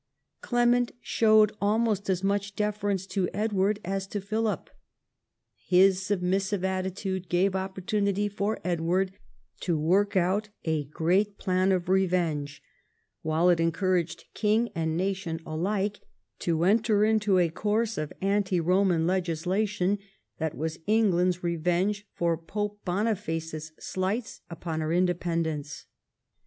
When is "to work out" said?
9.59-10.49